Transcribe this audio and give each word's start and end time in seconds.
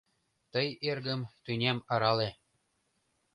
«Тый, 0.51 0.67
эргым, 0.89 1.21
тӱням 1.43 1.77
арале 1.93 2.29